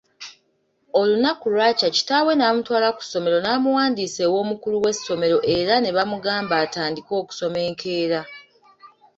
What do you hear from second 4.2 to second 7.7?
ew’omukulu w’essomero era ne bamugamba atandike okusoma